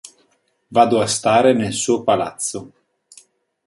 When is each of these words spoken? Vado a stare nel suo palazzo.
Vado 0.71 0.99
a 0.99 1.05
stare 1.05 1.53
nel 1.53 1.73
suo 1.73 2.01
palazzo. 2.01 2.71